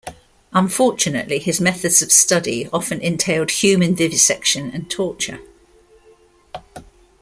[0.51, 5.39] Unfortunately, his methods of study often entailed human vivisection and torture.